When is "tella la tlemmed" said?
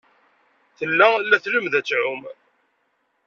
0.77-1.73